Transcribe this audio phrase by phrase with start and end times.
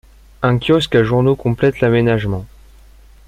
[0.41, 2.47] Un kiosque à journaux complète l'aménagement.